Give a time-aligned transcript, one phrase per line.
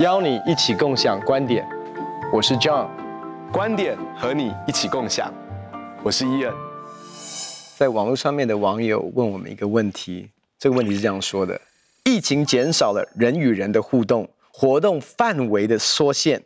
[0.00, 1.62] 邀你一起共享观点。
[2.32, 2.88] 我是 John，
[3.52, 5.30] 观点和你一起共享。
[6.02, 6.54] 我是伊恩。
[7.76, 11.60] 在网络上面的网友问我们一个问题，这个问题是这样说的：
[12.04, 16.40] 疫情减少了人与人的互动，活动范围的缩限，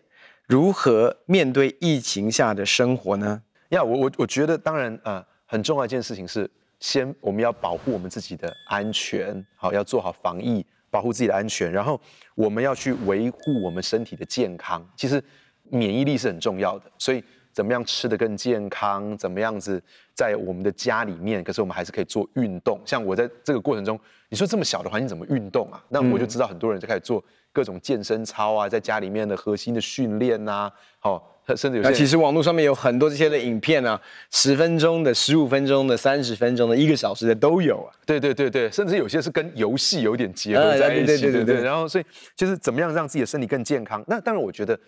[0.49, 3.41] 如何面对疫情下的生活呢？
[3.69, 10.67] 呀，我我我觉得，当然，呃，很重要一件事情是，先我们要保护我们自己的安全，好，要做好防疫。
[10.95, 12.01] 保护自己的安全，然后
[12.37, 14.81] 我们要去维护我们身体的健康。
[14.95, 15.21] 其实
[15.65, 17.21] 免疫力是很重要的，所以
[17.53, 19.83] 怎么样吃得更健康，怎么样子
[20.15, 22.81] 在我们的家里面，可是我们还是可以做运动。
[22.85, 25.85] 像我在这个过程中，你说这么小的环境怎么运动啊？
[25.89, 27.21] 那我就知道很多人就开始做
[27.53, 31.34] 各种健身操啊，在家里面的核心的训练呐，好。
[31.57, 37.93] 甚至有些，其实网络上面有很多这些的影片啊，十分钟的、十五分钟的、三十分钟的、一个小时的都有啊。
[38.07, 41.07] 对对对对，甚至有些是跟游戏有点结合在一起。
[41.07, 41.63] 对对对对。
[41.63, 42.05] 然后，所以
[42.35, 44.03] 就是怎么样让自己的身体更健康？
[44.07, 44.79] 那当然，我觉得，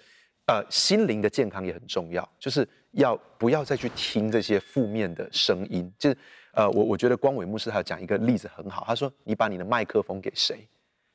[0.46, 5.92] 呃，心灵的健康也很重要，就是要不要再去听这些负面的声音？
[5.98, 6.16] 就是
[6.54, 10.66] 呃，我我觉得光伟牧师他讲一个例子很好，他说：“你把你的麦克风给谁？”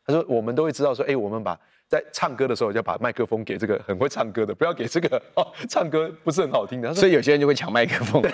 [0.06, 1.60] 他说：“我们都会知道说，哎，我们把。”
[1.92, 6.94] 在唱歌的时候，要把麦克风给这个很会唱歌的，不要给这个 哦，唱歌不是很好听的。
[6.94, 8.24] 所以有些人就会抢麦克风。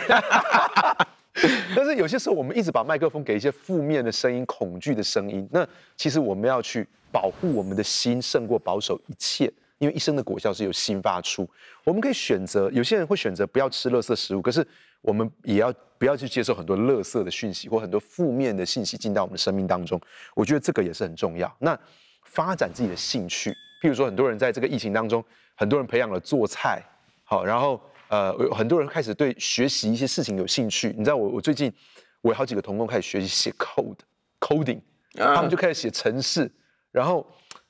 [1.75, 5.49] 但是有些时候，我们一直把麦克风给一些负面的声音、恐惧的声音。
[5.51, 9.51] 那其实我们要去保护我们的心，胜过保守一切。
[9.79, 11.49] 因为一生的果效是由心发出。
[11.83, 14.63] 我们可以选择，有些人会选择不要吃垃圾食物，可是
[15.01, 19.99] 我们也要不要去接受很多垃圾的讯息或很多负面的信息进到我们的生命当中。
[20.35, 21.51] 我觉得这个也是很重要。
[21.57, 21.75] 那。
[22.27, 23.49] 发展自己的兴趣，
[23.81, 25.23] 譬如说，很多人在这个疫情当中，
[25.55, 26.83] 很多人培养了做菜，
[27.23, 30.93] 好，然后呃，有很多人开始对学习一些事情有兴趣。
[30.97, 31.73] 你知道我，我我最近
[32.21, 34.79] 我有好几个同工开始学习写 code，coding，
[35.15, 36.51] 他们就开始写程式，
[36.91, 37.25] 然后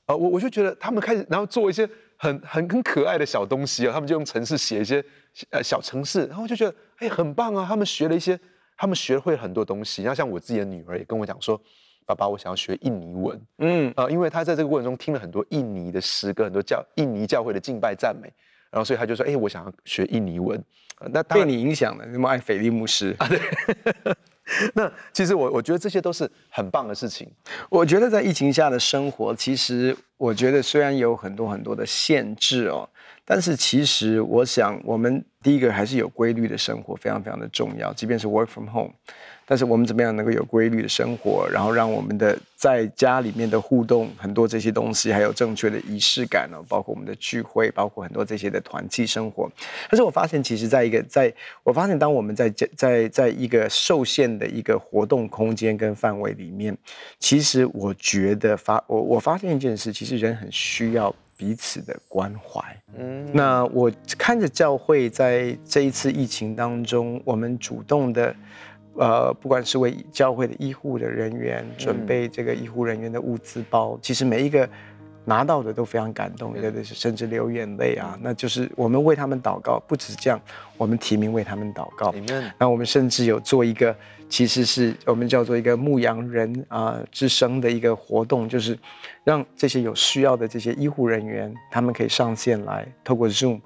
[0.07, 5.03] 呃，我我就觉得他们开始，然后做一些很很很可爱的小东西啊，他们就用程式写一些
[5.51, 8.38] 呃小程式，然后我就觉得哎很棒啊，他们学了一些，
[8.75, 10.03] 他们学会很多东西。
[10.03, 11.62] 然后像我自己的女儿也跟我讲说。
[12.07, 13.40] 爸爸，我想要学印尼文。
[13.59, 18.31] 嗯啊、呃，因为他在这个过程中听了很多印尼的诗歌，很多教印尼教会的敬拜赞美，
[18.72, 20.57] 然后所以他就说：“哎，我想要学印尼文。
[21.00, 23.28] 呃”那被你影响了，那么爱菲利牧师啊？
[23.28, 23.40] 对。
[24.73, 27.29] 那其实我我觉得这些都是很棒的事情。
[27.69, 32.88] 我觉得在疫情下的生活，其实我觉得虽然有很多很多的限制哦，
[33.25, 38.94] 但是其实我想，我们第一个还是有规律的生活非常非常的重要，即便是 work from home。
[39.50, 46.58] 但是我们怎么样能够有规律的生活，然后让我们的在家里面的互动很多这些东西，还有正确的仪式感呢？
[46.68, 49.50] 包括我们的聚会，包括很多这些的团契生活。
[49.90, 56.78] 但是我发现，其实在一个在，我发现当我们在在在一个受限的一个活动空间跟范围里面，
[57.18, 62.62] 其实我觉得发我我发现一件事，其实人很需要彼此的关怀。
[62.97, 68.35] 嗯，那我看着教会在这一次疫情当中，我们主动的。
[68.97, 74.68] 呃，不管是为教会的医护的人员准备这个医护人员的物资包，嗯、其实每一个
[75.24, 78.18] 拿到的都非常感动，有的是甚至流眼泪啊。
[78.22, 80.41] 那就是我们为他们祷告，不只是这样，
[80.78, 82.13] 我们提名为他们祷告。
[82.58, 83.96] 那我们甚至有做一个，
[84.30, 88.78] 其实是我们叫做一个牧羊人啊、呃、之声的一个活动，就是
[89.24, 93.59] 让这些有需要的这些医护人员，他们可以上线来，透过 Zoom，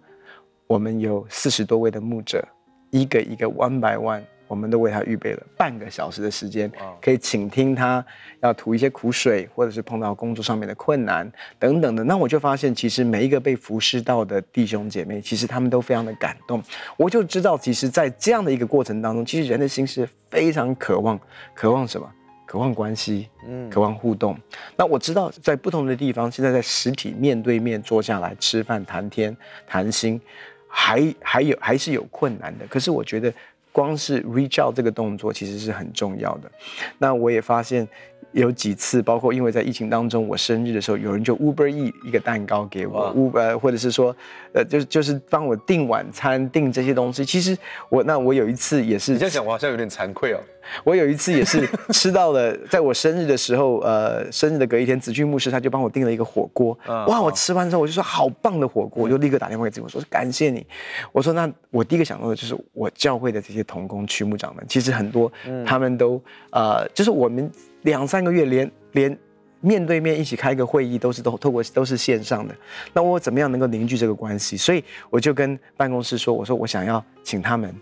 [0.65, 2.43] 我们有四十多位的牧者，
[2.89, 4.23] 一个一个 one by one。
[4.51, 6.69] 我们都为他预备了半个小时的时间，
[7.01, 8.05] 可以倾听他
[8.41, 12.03] 要吐一些苦水，或者是碰到工作上面的困难等等的。
[12.03, 16.61] 那我就发现，其实每一个被服侍到的弟兄姐妹，其实他们都非常的感动。
[16.97, 21.17] 我就知道，其实，在这样的一个过程当中，其实人的心是非常渴望，
[21.53, 22.11] 渴望什么？
[22.45, 24.37] 渴望关系，嗯，渴望互动。
[24.75, 29.33] 那我知道，在不同的地方，现在在实体面对面坐下来吃饭、谈天、
[29.65, 30.19] 谈心，
[30.67, 32.67] 还还有还是有困难的。
[32.67, 33.33] 可是我觉得。
[33.71, 36.51] 光是 reach out 这个动作其实是很重要的。
[36.97, 37.87] 那我也发现
[38.31, 44.15] 有几次，包括因为在疫情当中，我生日的时候，有人就 Uber Eat 一个蛋糕给我，Uber 或者是说，
[44.53, 47.25] 呃，就是就是帮我订晚餐、订这些东西。
[47.25, 47.57] 其实
[47.89, 50.39] 我那我有一次也是，你这样讲我好像有点惭愧哦。
[50.83, 56.77] 我有一次也是吃到了，在我生日的时候，呃，生日的隔一天，子俊牧师他就帮我订了一个火锅。
[56.85, 57.19] 哇！
[57.19, 60.65] 我吃完之后我就说好棒的火锅，我就立刻打电话给子俊，我说感谢你。
[61.11, 65.29] 我说那我第一个想到的就是我教会的这些童工区牧长们，其实很多
[65.65, 66.21] 他们都
[66.51, 67.51] 呃，就是我们
[67.83, 69.17] 两三个月连连
[69.59, 72.55] 面对面一起开个会议都是都透过都是线上的。
[72.93, 74.57] 那我怎么样能够凝聚这个关系？
[74.57, 77.73] 所以我就跟办公室说，我说我想要请他们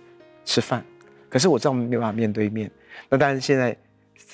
[0.43, 0.83] 吃饭。
[1.29, 2.69] 可是我知道我们没办法面对面，
[3.07, 3.77] 那当然现在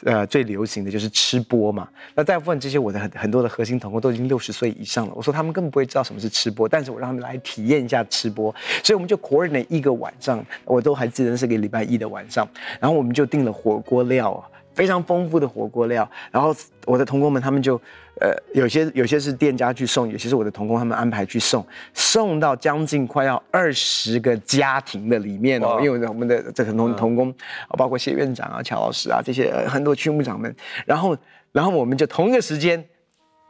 [0.03, 1.87] 呃，最流行的就是吃播嘛。
[2.15, 5.13] 那大部分这些我的很很多的核心同工都已经六十岁以上了。
[5.15, 8.53] 我说他们根本不会知道什么是吃播，但是我让他们来体验一下吃播。
[8.83, 12.47] 所以我们就 coordinate 一个晚上，我都还记得是个礼拜一的晚上。
[12.79, 14.43] 然后我们就订了火锅料，
[14.75, 16.07] 非常丰富的火锅料。
[16.29, 16.55] 然后
[16.85, 17.81] 我的童工们他们就，
[18.21, 25.79] 呃，有些有些是店家去送，有些是我的童工他们安排去送，送到将近快要二十个家庭的里面哦。
[25.81, 27.33] 因为我们的这很多童工，
[27.77, 30.55] 包括谢院长啊、乔老师啊这些很多区牧长们，
[30.85, 31.17] 然后
[31.51, 32.85] 然后我们就同一个时间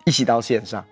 [0.06, 0.86] 一起到线上。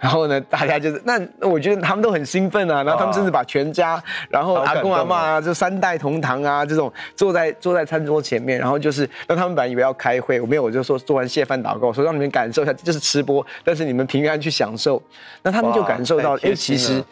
[0.00, 2.82] 然后呢， 大家就是那，我觉得他们都很兴奋啊。
[2.82, 15.02] 然后他们甚至把全家，然后阿公阿妈啊，就三代同堂啊，这种坐在坐在餐桌前面，然后就是让他们本来以为要开会，我没有，我就说做完谢饭祷告，说让你们感受一下，就是吃播，但是你们平安去享受。
[15.42, 17.04] 那他们就感受到，哎，其实，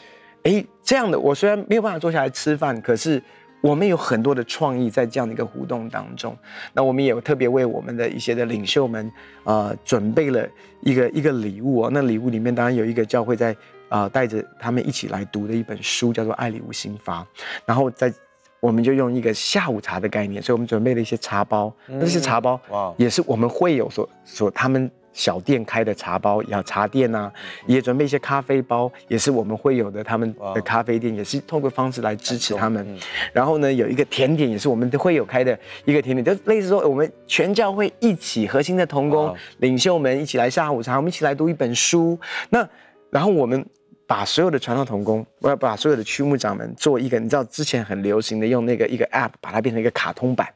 [0.42, 3.22] 哎，这样的我虽然没有办法坐下来吃饭，可是。
[3.60, 6.36] 我们有很多的创意在这样的一个互动当中，
[6.72, 9.10] 那我们也有特别为我们的一些的领袖们，
[9.44, 10.48] 呃，准备了
[10.80, 11.90] 一个一个礼物哦。
[11.92, 13.52] 那礼物里面当然有一个教会在
[13.88, 17.26] 啊、呃、带着他们一起来读的一本书，叫做《爱礼物心法》。
[17.66, 18.12] 然后在
[18.60, 24.90] 我们就用一个下午茶的概念，所以我们准备了一些茶包，那些茶包哇，也是我们会有所所他们。
[25.12, 27.32] 小店开的茶包，要茶店啊，
[27.66, 30.04] 也准备一些咖啡包，也是我们会有的。
[30.04, 32.98] 他们的咖啡店也是透过方式来支持他们。
[33.32, 42.18] 然后呢，有一个甜点，也是我们都会有开的一个甜点，就类似说我们全教会一起核心的同工领袖们一起来下午茶，我们一起来读一本书。
[42.50, 42.68] 那
[43.10, 43.64] 然后我们
[44.06, 50.46] 把所有的传道同工，我要把所有的区牧长们做一个，你知道之前很流行的用那个一个 app 把它变成一个卡通版。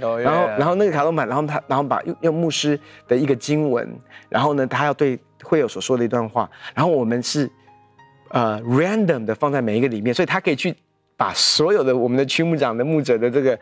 [0.00, 0.22] Oh, yeah.
[0.22, 3.88] 然后，然后那个卡通版，然后他，然后把用用牧师的一个经文，
[4.28, 7.50] 然后呢，他要对会友所说的一段话，然后我们是
[8.28, 10.72] 呃 random 的放在每一个里面，所以他可以去
[11.16, 13.58] 把所有的我们的区牧长的牧者的这个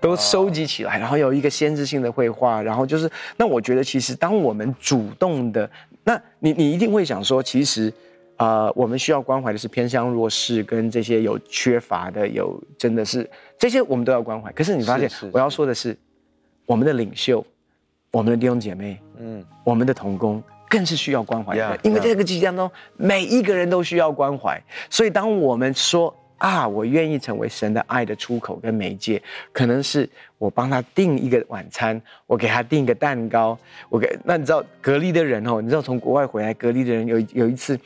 [0.00, 5.70] 都收集起来然后有一个先知性的绘画，然后就是那我觉得其实当我们主动的，
[6.02, 7.92] 那你你一定会想说，其实。
[8.38, 13.28] 啊、我们需要关怀的是偏向弱势跟这些有缺乏的，有真的是
[13.58, 14.52] 这些我们都要关怀。
[14.52, 15.96] 可是你发现，我要说的是，
[16.64, 17.44] 我们的领袖，
[18.12, 24.62] 我们的弟兄姐妹，嗯，我们的同工更是需要关怀因为这个季节当中，每一个人都需要关怀。
[24.88, 29.20] 所以当我们说啊，我愿意成为神的爱的出口跟媒介，
[29.52, 30.08] 可能是
[30.38, 33.58] 我帮他订一个晚餐，我给他订一个蛋糕，
[33.88, 37.78] 我给那你知道隔离的人哦，你知道从国外回来隔离的人有有一次。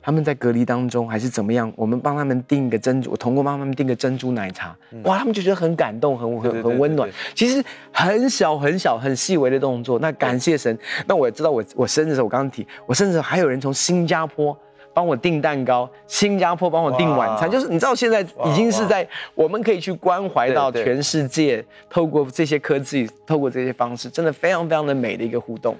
[0.00, 1.72] 他们在隔离当中还是怎么样？
[1.76, 7.08] 我们帮他们订个珍珠，我同工帮他们订个珍珠奶茶，哇，他们就觉得很感动，很很很温暖。
[7.34, 7.62] 其实
[7.92, 10.76] 很小很小很细微的动作，那感谢神。
[11.06, 14.56] 那我也知道我，我我生日的时候，我刚刚提，我甚至还有人从新加坡
[14.94, 25.76] 帮我订蛋糕，新加坡帮我订晚餐，就是你知道现在已经是在我们可以去关怀到全世界，透过这些科技，透过这些方式，真的非常非常的美的一个互动。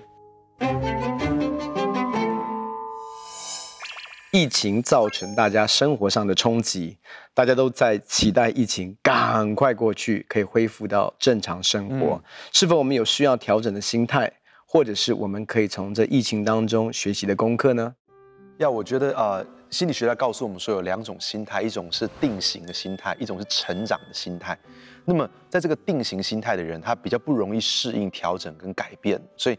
[4.38, 6.96] 疫情造成大家生活上的冲击，
[7.34, 12.14] 大家都在期待疫情赶快过去，可以恢复到正常生活。
[12.14, 14.32] 嗯、是否我们有需要调整的心态，
[14.64, 17.92] 或者是我们可以从这疫情当中学习的功课呢？
[18.58, 24.56] 要我觉得啊、呃，心理学家告诉我们说有两种心态，一种是定型的心态，一种是成长的心态。
[25.04, 29.58] 那么在这个定型心态的人，他比较不容易适应调整跟改变，所以。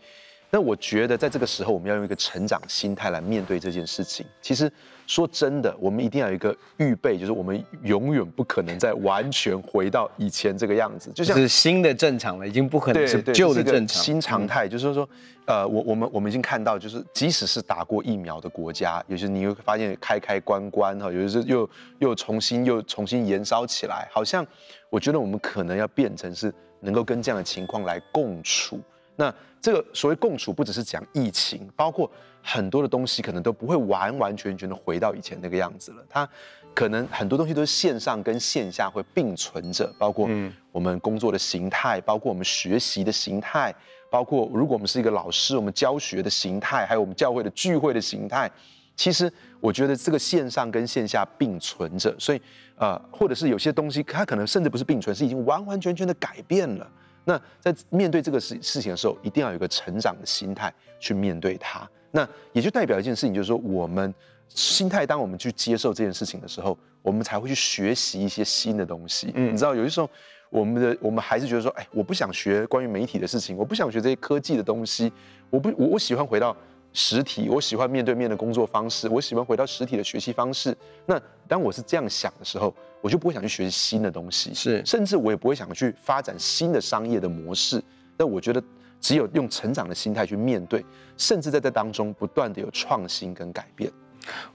[0.52, 4.26] 那我觉得，在这个时候，我们要用一个成长心态来面对这件事情。
[4.42, 4.72] 其实，
[5.06, 14.02] 说真的，我们一定要有一个预备，就是我们永远不可能再完全回到以前这个样子，就像是新的正常了，已经不可能是旧的正常。
[14.02, 15.08] 新常态就是说，
[15.46, 24.44] 呃，我我们我们已经看到，就是即使是打过疫苗的国家，有些你会发现开开关关哈，有些又又重新又重新燃烧起来，好像
[24.90, 28.82] 我觉得我们可能要变成是能够跟这样的情况来共处。
[29.20, 32.10] 那这个所谓共处，不只是讲疫情，包括
[32.42, 35.98] 很多的东西，可能都不会完完全全的回到以前那个样子了。
[36.10, 36.28] 它
[36.74, 40.30] 可能很多东西都是线上跟线下会并存着，包括
[40.72, 43.76] 我们工作的形态，包括我们学习的形态，
[44.10, 48.50] 包括如果我们是一个老师，我们教学的形态，还有我们教会的聚会的形态。
[48.96, 52.42] 其实我觉得这个线上跟线下并存着，所以
[52.78, 56.90] 呃，或者是有些东西，它可能甚至不是并存，是已经完完全全的改变了。
[57.30, 61.88] 那在面对这个事事情的时候，一定要有一个成长的心态去面对它。
[62.10, 64.12] 那也就代表一件事情，就是说我们
[64.48, 69.32] 心态，当我们去接受这件事情的时候，我们才会去学习一些新的东西。
[69.36, 70.10] 嗯，你知道，有些时候
[70.50, 75.14] 我们的我们还是觉得说，哎，我不想学关于媒体的事情，我不想学这些科技的东西，
[75.52, 76.58] 我不，我我喜欢回到。
[76.92, 80.76] 实体，我喜欢面对面的工作方式，我喜欢回到实体的学习方式。
[81.06, 87.82] 那当我是这样想的时候，我就不会想去学习新的东西，是，甚至我也不会想去发展新的商业的模式，
[88.18, 88.62] 那我觉得
[89.00, 90.84] 只有用成长的心态去面对，
[91.16, 93.92] 甚至在这当中不断的有创新跟改变。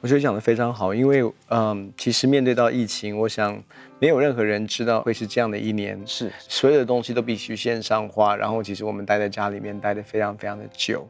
[0.00, 3.60] 我觉得讲的非常好，因为嗯，其实面对到疫情，我想
[3.98, 11.08] 没有任何人知道会是这样的一年，是所有的东西都必须线上化，然后其实我们待在家里面待的非常非常的久，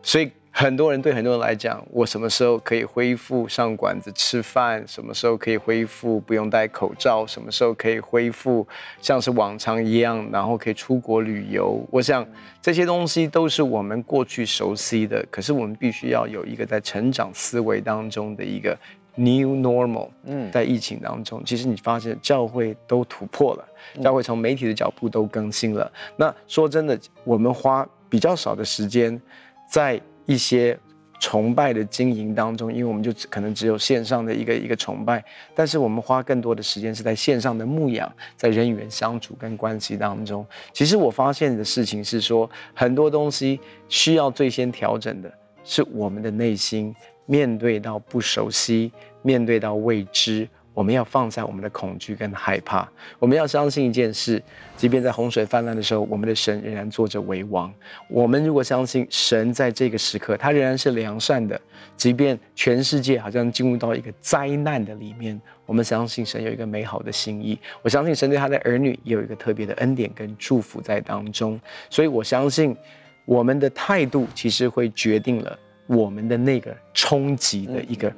[0.00, 0.30] 所以。
[0.56, 4.86] 很多人对很多人来讲，我什么时候可以恢复上馆子吃饭？
[4.86, 7.26] 什么时候可以恢复不用戴口罩？
[7.26, 8.64] 什么时候可以恢复
[9.02, 11.84] 像是往常一样，然后可以出国旅游？
[11.90, 12.24] 我想
[12.62, 18.78] 这些东西都是我们过去熟悉的，可是我们必须要有一个在成长思维当中的一个
[19.16, 20.08] new normal。
[20.22, 23.68] 嗯，在疫情当中，其实你发现教会都突破了，
[24.00, 25.90] 教会从媒体的脚步都更新了。
[26.14, 29.20] 那说真的，我们花比较少的时间
[29.68, 30.00] 在。
[30.26, 30.78] 一些
[31.20, 40.44] 崇拜的经营当中，因为我们就可能只有线上的一个一个崇拜，但是我们花更多的时间是在线上的牧养，在人与人相处跟关系当中。
[40.72, 45.32] 其实我发现的事情是说，很多东西需要最先调整的
[45.64, 50.46] 是我们的内心，面对到不熟悉，面对到未知。
[50.74, 52.86] 我们要放下我们的恐惧跟害怕，
[53.20, 54.42] 我们要相信一件事，
[54.76, 57.72] 即便在洪水泛滥的时候，我们的神仍然坐着为王。
[58.08, 61.58] 我们如果相信神在这个时刻，他仍然是良善的，
[61.96, 67.56] 即便全世界好像进入到一个灾难的里面，我们相信神有一个美好的心意。
[67.80, 71.58] 我相信神对他的儿女也有一个特别的恩典跟祝福在当中。
[71.88, 72.76] 所以我相信
[73.24, 78.12] 我们的态度其实会决定了我们的那个冲击的一个。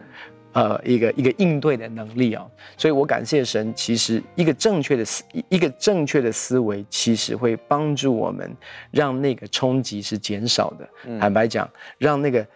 [0.56, 3.74] 呃，一个一个应对的能力啊，所以我感谢神。
[3.74, 8.50] 其实一个正确的思，一个正确的思维，其实会帮助我们，
[8.90, 10.88] 让那个冲击是减少的。
[11.04, 12.46] 嗯、坦白讲，让那个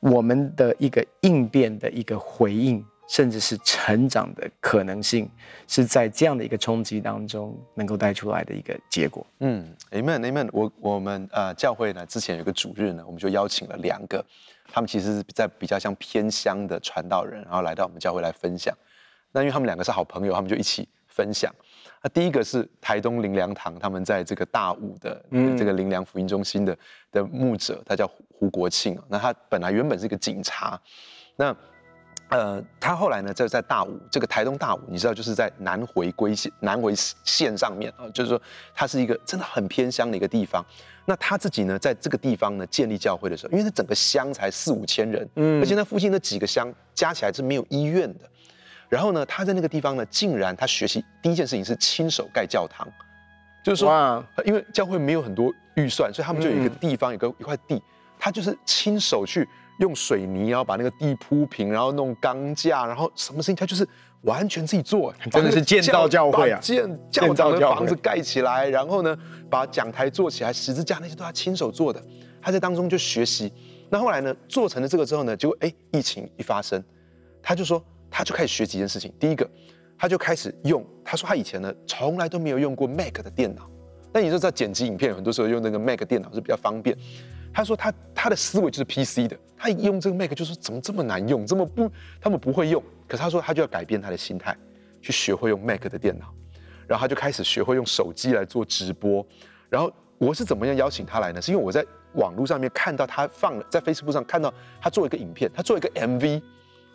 [0.00, 5.30] 我们的一个应变的一个回应，甚至是成长的可能性，
[5.68, 9.24] 是在这样的一个冲击当中能够带出来的一个结果。
[9.38, 10.48] 嗯，Amen，Amen。
[10.52, 14.24] 我我们呃教会呢，之前有个主日呢，我们就邀请了两个。
[14.72, 18.76] 他们其实是在比较像偏乡的传道人，然后来到我们教会来分享。
[19.32, 21.52] 那因为他们两个是好朋友，他们就一起分享。
[22.02, 25.24] 那第一个是台东林良堂，他们在这个大武的
[25.56, 26.76] 这个林良福音中心的
[27.10, 29.00] 的牧者，他叫胡国庆。
[29.08, 30.80] 那他本来原本是一个警察，
[31.36, 31.56] 那
[32.34, 38.42] 呃，他后来呢在在大武这个台东大武，你知道就是在南回归线南回线上面啊，就是说
[38.74, 40.64] 它是一个真的很偏乡的一个地方。
[41.04, 48.24] 那他自己呢，在这个地方呢建立教会的时候，因为那整个乡才四五千人，嗯，而且那附近那几个乡加起来是没有医院的。
[48.88, 52.84] 然后呢，他在那个地方呢，竟然他学习第一件事情是亲手盖教堂，
[53.62, 57.80] 就是说，因为教会没有很多预算，所以他们就有一个地方，有个一块地，
[58.18, 59.48] 他就是亲手去
[59.78, 63.86] 用水泥，然后把那个地铺平，然后弄钢架，然后什么事情他就是。
[64.24, 66.58] 完全自己做， 真的是建造教会啊！
[66.58, 69.14] 建教堂的房子盖起来，然后呢，
[69.50, 72.02] 把讲台做起来，十字架那些都他亲手做的。
[72.40, 73.52] 他在当中就学习。
[73.90, 76.82] 那后来呢，做成了这个之后呢，就哎，疫情一发生，
[77.42, 79.12] 他就说，他就开始学几件事情。
[79.20, 79.46] 第一个，
[79.98, 83.68] 他就开始用，他说他以前呢，从来都没有用过 Mac 的电脑。
[84.10, 86.96] 那你说在剪辑影片，很多时候用那个 Mac 电脑是比较方便。
[87.54, 91.88] 他说他他的思维就是 PC 的，他一用这个 Mac 就说怎么这么难用，这么不，
[92.20, 92.82] 他们不会用。
[93.06, 94.56] 可是他说他就要改变他的心态，
[95.00, 96.26] 去学会用 Mac 的电脑，
[96.88, 99.24] 然后他就开始学会用手机来做直播。
[99.70, 101.40] 然后我是怎么样邀请他来呢？
[101.40, 101.84] 是因为我在
[102.14, 106.42] 网络上面看到他放了，在 Facebook 上看到他做一个影片，他做一个 MV，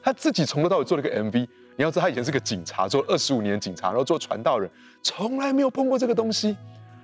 [0.04, 1.48] 他自己从头到尾做了个 MV。
[1.78, 4.70] 你要知道他以前是个警察，做二十五年警察，然后做传道人，
[5.02, 6.58] 从来没有碰过这个东西。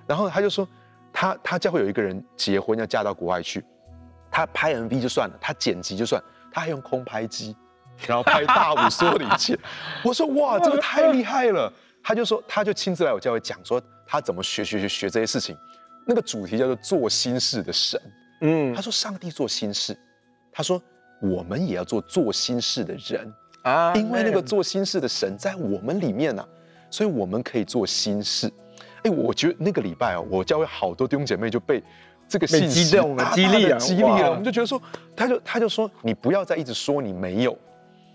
[0.06, 0.68] 然后他就说
[1.18, 3.64] 他他教会有一个人结婚要嫁到国外去，
[4.30, 7.56] 他拍 MV 就算了，他剪辑就算，他还用空拍机。
[8.06, 9.58] 然后拍大武所有的一切，
[10.04, 11.72] 我说哇，这个太厉害了。
[12.04, 15.58] 他就说，他就亲自来我教会讲说，他怎么学学学学这些事情。
[16.06, 17.98] 那个主题叫做做心事的神。
[18.42, 19.98] 嗯，他说上帝做心事，
[20.52, 20.82] 他说
[21.22, 26.46] 我们也要做做心事的人啊，因为那个做心事的神在我们里面呢，
[26.90, 28.52] 所以我们可以做心事。
[29.06, 31.82] 哎，我觉得那个礼拜哦，我教会好多弟兄姐妹就被
[32.28, 34.32] 这个信息激动了，激励了，激励了。
[34.32, 34.82] 我们就觉得说，
[35.16, 37.58] 他就他就说，你不要再一直说你没有。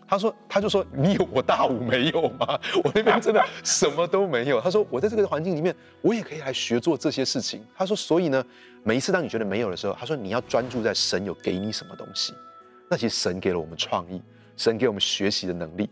[0.08, 2.58] 他说：“他就说你有我大五没有吗？
[2.82, 8.44] 我那边真的什么都没有。”他说：“我在这个环境里面，我也可以来学做这些事情。”他说：“所以呢，
[8.82, 12.34] 每一次当你觉得没有的时候，他说你要专注在神有给你什么东西。
[12.88, 14.20] 那其实神给了我们创意，
[14.56, 15.88] 神给我们学习的能力。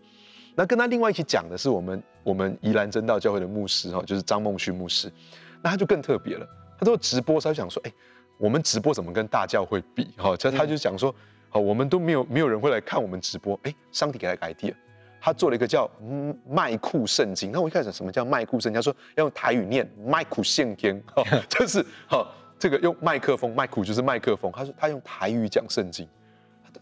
[0.59, 5.09] 那跟他另外一起讲的是我们我们宜兰真道教会的牧师哈，就是张梦旭牧师。
[5.63, 6.45] 那他就更特别了。
[6.77, 7.93] 他说直播，他就想说，哎，
[8.39, 10.13] 我们直播怎么跟大教会比？
[10.17, 11.15] 哈，这他就讲说。”
[11.51, 13.59] 好，我们都没有没有人会来看我们直播。
[13.63, 14.75] 哎，上帝给他个 idea，
[15.19, 15.91] 他做了一个叫
[16.47, 17.51] 麦库圣经。
[17.51, 18.75] 那我一开始什么叫麦库圣经？
[18.75, 21.03] 他说要用台语念麦库圣经，
[21.49, 24.53] 就是哈这个用麦克风，麦库就是麦克风。
[24.55, 26.07] 他说他用台语讲圣经，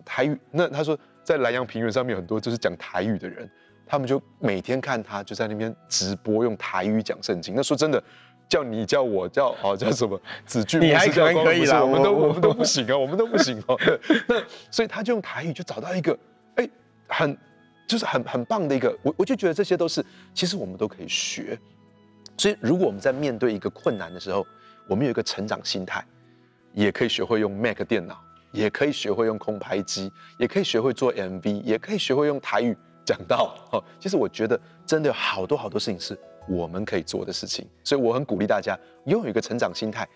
[0.05, 0.37] 台语。
[0.51, 3.49] 那他说在兰阳平原上面很多就是讲台语的人，
[3.87, 7.55] 他们就每天看他就在那边直播用台语讲圣经。
[7.55, 8.03] 那说真的。
[8.49, 10.17] 叫你叫我叫哦叫什么
[10.47, 13.77] 子俊，你还可能可以啦，我们都 我们都不行啊，我们都不行哦。
[14.29, 14.41] 那
[14.71, 16.17] 所以他就用台语就找到一个
[16.55, 16.69] 哎
[17.09, 17.37] 很
[17.89, 20.01] 就是很很棒的一个，我我就觉得这些都是
[20.33, 21.59] 其实我们都可以学。
[22.39, 24.47] 所以如果我们在面对一个困难的时候，
[24.87, 26.07] 我们有一个成长心态，
[26.73, 28.17] 也可以学会用 Mac 电脑，
[28.53, 33.57] 也可以学会用空拍机，也可以学会做 MV，也可以学会用台语讲到。
[33.73, 36.19] 哦，其实我觉得真的有好多好多事情是。
[36.49, 40.09] 我们可以做的事情，所以我很鼓励大家拥有一个成长心态。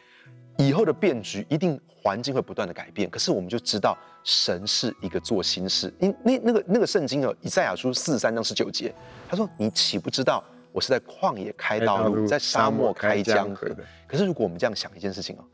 [0.58, 5.92] 以后的变局一定环境会不断的改变，可是我们就知道神是一个做新事。
[5.98, 8.94] 因那那个那个圣经哦，以赛亚书四十三章十九节，
[9.28, 13.68] 他说：“你岂不知道我是在旷野开道路，在沙漠开江河？”
[14.06, 15.44] 可是如果我们这样想一件事情哦，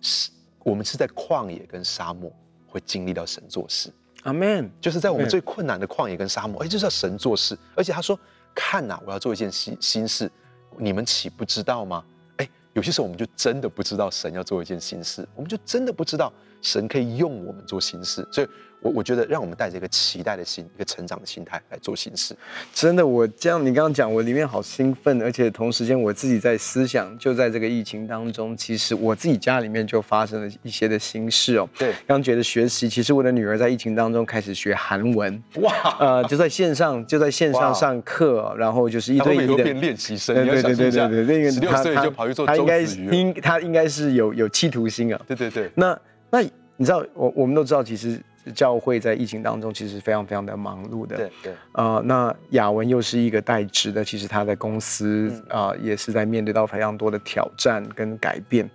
[0.00, 0.30] 是
[0.60, 2.32] 我们是在旷野跟沙漠
[2.68, 3.90] 会经历到神做事。
[4.22, 4.70] 阿门。
[4.80, 7.58] 就是在我们最困难的旷野跟沙漠，哎，就是要神做事。
[7.74, 8.18] 而且他说。
[8.52, 10.28] 看呐、啊，我要做一件新新事，
[10.76, 12.04] 你们岂不知道吗？
[12.38, 18.48] 哎，有些时候我们就真的不知道神要做一件新事，我们就真的不知道神可以用我们做新事，所以。
[18.80, 22.34] 我我觉得让我们带着一个期待的心，一个成长的心态来做新事。
[22.72, 31.68] 真的，我这样你刚刚讲，我里面好兴奋，而且同时间我自己在思想，就在这个疫情当中，其实我自己家里面就发生了一些的心事哦。
[31.78, 45.20] 对，刚觉得学习，其实我的女儿在疫情当中开始学韩文，哇，呃，就在线上就在线上上课，然后就是一对一的变练习生，对对对对对对，那个十六岁就跑去做，他应该应他应该是有有企图心啊。
[45.26, 45.98] 对对对，那
[46.30, 46.40] 那
[46.76, 48.18] 你知道，我我们都知道，其实。
[48.54, 58.68] 教会在疫情当中其实非常非常的忙碌的，对对，呃，那雅文又是一个代职的，其实他在公司啊、呃、也是在面对到非常多的挑战跟改变，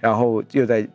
[0.00, 0.86] 然后又在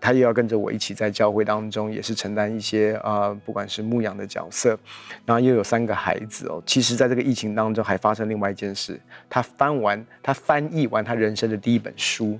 [0.00, 4.78] 他又要跟着我一起在教会当中也是承担一些啊、呃、不管是牧养的角色，
[5.24, 12.38] 然后又有三个孩子哦，其实在这个疫情当中还发生另外一件事，他翻完他翻译完他人生的第一本书。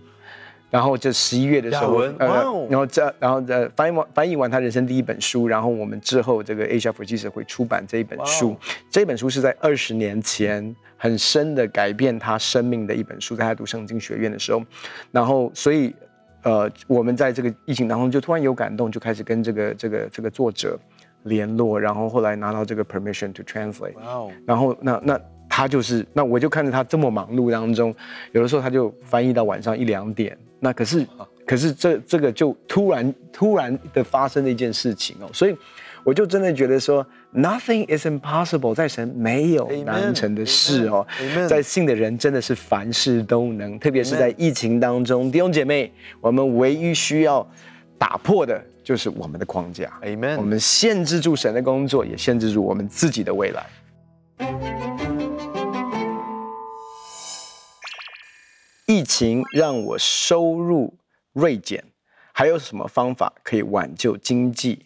[0.73, 8.57] 然后这十一月的时候，呃，然后这，然后呃，翻译完翻译完他人生第一本书，然后我们之后这个 Asia for Jesus 会出版这一本书，
[8.91, 14.63] 这本书是在二十年前很深的改变他生命的一本书，在他读圣经学院的时候，
[15.11, 15.95] 然后所以
[16.43, 20.79] 呃，我们在这个疫情当中就突然有感动，就开始跟这个这个这个作者
[21.25, 23.93] 联络，然后后来拿到这个 permission to translate，
[24.47, 25.21] 然后那那。
[25.55, 27.95] 他就是，那我就看着他这么忙碌当中，
[28.33, 30.35] 有的时候他就翻译到晚上一两点。
[30.65, 31.05] 那可是，
[31.45, 35.57] 可是这这个就突然突然的发生了一件事情哦，所以
[36.05, 41.05] 我就真的觉得说，Nothing is impossible，在神没有难成的事哦.
[41.49, 47.45] 在信的人真的是凡事都能，特别是在疫情当中，弟兄姐妹，我们唯一需要
[47.99, 54.92] 打破的就是我们的框架，Amen，我们限制住神的工作，也限制住我们自己的未来。
[58.93, 60.93] 疫情让我收入
[61.33, 61.83] 锐减，
[62.31, 64.85] 还有什么方法可以挽救经济？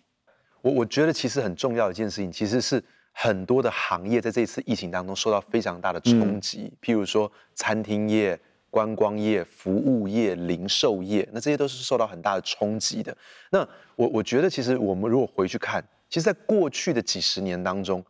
[0.63, 8.39] 我我觉得其实很重要的一件事情，其实是很多的行业在这一次疫情当中受到非常大的冲击，嗯、譬如说餐厅业、
[8.71, 13.17] 观光业、服务业、零售业，那这些都是受到很大的冲击的。
[13.51, 18.05] 那我我觉得，其实我们如果回去看，其实，在过去的几十年当中，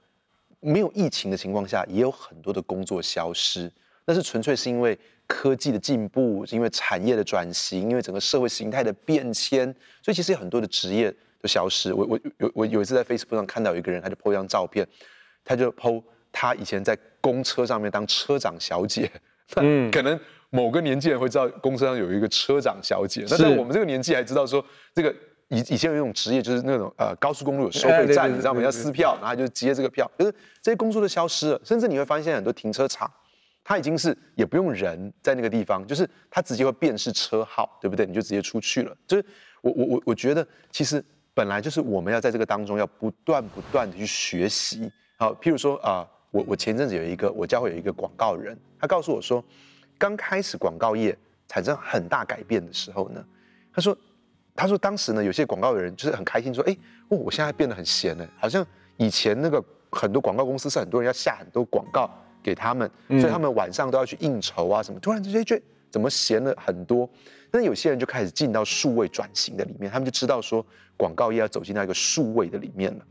[0.60, 3.72] 没有疫情的情况下，也有很多的工作消失，
[4.04, 4.98] 那是纯粹是因为。
[5.26, 9.66] 科技的进步，因为产业的转型，因为整个社会形态的变迁，
[10.02, 11.92] 所以其实有很多的职业都消失。
[11.92, 14.86] 我我有我有一次在 Facebook 上看到一个人，他就 po 一张照片，
[15.44, 19.10] 他就 po 他以前在公车上面当车长小姐。
[19.56, 20.18] 嗯，可能
[20.50, 25.14] 某个年纪人会知道公车上有一个车长小姐，但是我们这个年纪还知道说，这个
[25.48, 28.60] 以以前有一种职业就是那种呃高速公路有收费站，你知道吗？
[28.60, 30.10] 要撕票，然后就接这个票。
[30.18, 33.08] 就是这些工作都消失了，甚至你会发现很多停车场。
[33.68, 38.06] 它已经是也不用人在那个地方，就是它直接会辨识车号，对不对？
[38.06, 38.96] 你就直接出去了。
[39.08, 39.24] 就是
[39.60, 44.88] 我我我我觉得，其实本来就是我们要在这个当中要不断不断的去学习。
[45.16, 49.44] 好，譬如说啊、我我前阵子有一个我教会有一个广告人，他告诉我说，
[49.98, 53.24] 刚开始广告业产生很大改变的时候呢，
[53.74, 53.98] 他说
[54.54, 56.76] 他说当时呢有些广告的人就是很开心说，哎，
[57.08, 58.64] 哦，我现在变得很闲了，好像
[58.96, 62.08] 以前那个很多广告公司是很多人要下很多广告。
[62.46, 65.00] 给他们，所以他们晚上都要去应酬啊什么。
[65.00, 67.10] 突然之间觉得怎么闲了很多？
[67.50, 70.64] 那有些人就开始进到数位转型的里面，他们就知道说
[70.96, 73.04] 广告业要走进那个数位的里面了，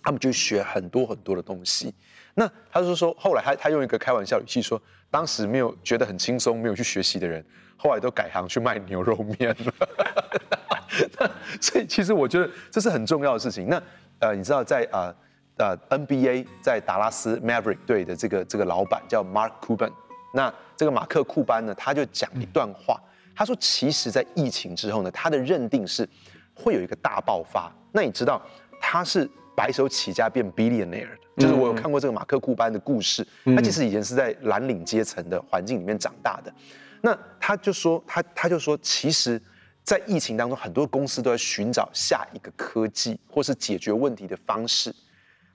[0.00, 1.92] 他们就学很多很多的东西。
[2.34, 7.44] 那他就说，后来他他用一个开玩笑语气说，当时没有觉得很轻松，没有去学习的人，
[7.76, 11.30] 后来都改行去卖牛肉面了。
[11.60, 13.68] 所以其实我觉得这是很重要的事情。
[13.68, 13.82] 那
[14.20, 15.12] 呃，你知道在呃
[15.58, 19.92] 呃 NBA 在达拉斯 Maverick 队的这个这个老板叫 Mark Cuban，
[20.32, 23.00] 那这个马克库班呢，他就讲一段话，
[23.34, 26.08] 他说，其实，在疫情之后呢，他的认定是
[26.54, 27.72] 会有一个大爆发。
[27.92, 28.40] 那你知道
[28.80, 36.52] 他是白手起家变 billionaire 的，就是我有看过这个马克库班的故事，他其实以前是在蓝领阶层的环境里面长大的。
[37.00, 39.40] 那他就说，他他就说，其实，
[39.82, 44.94] 在疫情当中，很多公司都在寻找下一个科技或是解决问题的方式。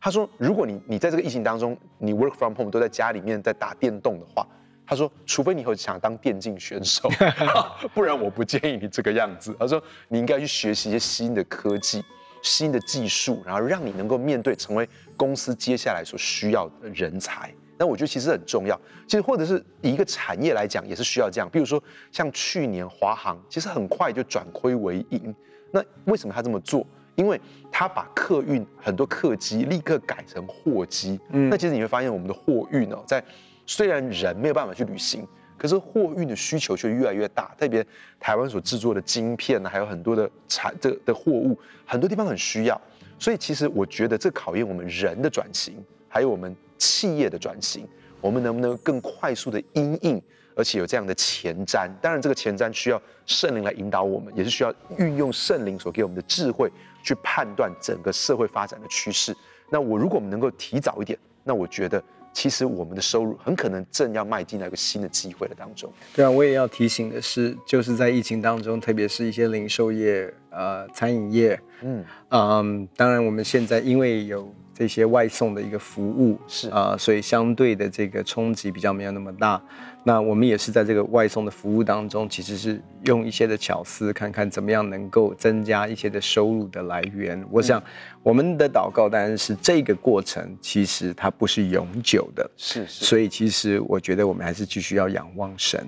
[0.03, 4.45] 他说，如果你你在这个疫情当中，你 work from home 都在家里面在打电动的话，
[4.85, 7.09] 他说，除非你以后想当电竞选手，
[7.95, 9.55] 不然我不建议你这个样子。
[9.57, 12.03] 他说，你应该去学习一些新的科技、
[12.41, 14.85] 新的技术，然后让你能够面对成为
[15.15, 17.49] 公司接下来所需要的人才。
[17.77, 21.49] 那我觉得其实很重要，其实或者是以一个产业来讲，也是需要这样。
[21.49, 25.33] 比如说像去年华航，其实很快就转亏为盈。
[25.71, 26.85] 那为什么他这么做？
[27.15, 27.39] 因为
[27.71, 31.19] 他把客运很多客机立刻改成货机。
[31.30, 33.23] 嗯，那其实你会发现，我们的货运哦，在
[33.65, 37.54] 虽然人没有办法去旅行，可是货运的需求却越来越大。
[37.58, 37.86] 特别
[38.19, 42.82] 台湾所制作的晶片呢，还有很多的产的的货物，很多地方很需要。
[43.17, 45.76] 所以其实我觉得这考验我们人的转型，
[46.08, 46.56] 还有我们。
[46.80, 47.88] 企业的转型，
[48.19, 50.21] 我们能不能更快速的因应，
[50.54, 51.89] 而且有这样的前瞻？
[52.02, 56.69] 当然，这个前瞻需要圣灵来引导我们，也是需要运用圣灵所给我们的智慧
[57.03, 59.35] 去判断整个社会发展的趋势。
[59.69, 65.91] 那我如果我们能够提早一点，那我觉得其实我们的收入很可能正要迈进到一个新的机会的当中。
[66.15, 74.51] 对啊，我也要提醒的是，就是在疫情当中，特别是一些零售业、呃，餐饮业，嗯嗯，当然我们现在因为有。
[74.75, 79.61] 这些外送的一个服务是啊、呃，所以相对的这个冲击比较没有那么大。
[80.05, 87.41] 那我们也是在这个外送的服务当中，其实是用一些的巧思，看看怎么样能够增加一些的收入的来源。
[87.49, 87.81] 我想
[88.21, 93.05] 我们的祷告当然是这个过程，其实它不是永久的，是是。
[93.05, 95.85] 所以其实我觉得我们还是继续要仰望神，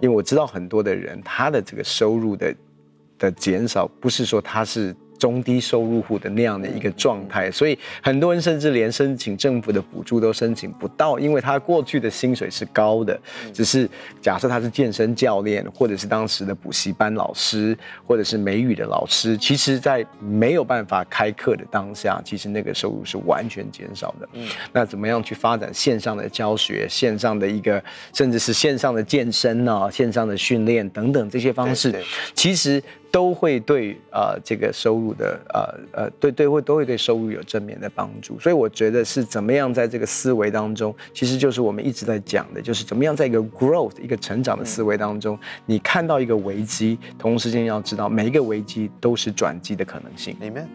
[0.00, 2.54] 因为我知道很多的人他的这个收入的
[3.18, 4.94] 的减少，不是说他是。
[5.18, 13.18] 中低收入户的那样的一个状态，所以很多人甚至连申请政府的补助都申请不到，因为他过去的薪水是高的，
[13.52, 13.88] 只是
[14.20, 17.76] 假设他是健身教练，或者是当时的补习班老师，
[18.06, 24.28] 或者是美语的老师，其实在没有办法开课的当下，其实那个收入是完全减少的。
[24.34, 29.90] 嗯，那怎么样去发展线上的教学、线上的一个，甚至是线上的健身呢、啊？
[29.90, 31.94] 线上的训练等等这些方式，
[32.34, 32.82] 其实。
[33.10, 50.36] 都会对呃这个收入的呃呃对对会都会对收入有正面的帮助，所以我觉得是怎么样在这个思维当中，其实就是我们一直在讲的，就是怎么样在一个 growth 一个成长的思维当中，你看到一个危机，同时间要知道每一个危机都是转机的可能性。
[50.42, 50.66] Amen。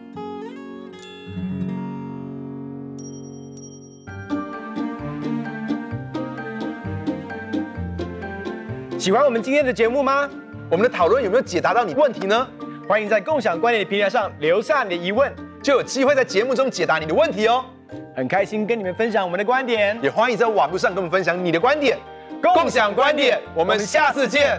[8.98, 10.30] 喜欢我们今天的节目吗？
[10.72, 12.48] 我们的讨论有没有解答到你问题呢？
[12.88, 15.30] 欢迎在共享观点的平台上留下你的疑问，
[15.62, 17.62] 就有机会在节目中解答你的问题哦。
[18.16, 21.98] 很开心跟你们分享我们的观点，也欢迎在网络上跟我们分享你的观点。
[22.40, 24.58] 共享观点，我们下次见。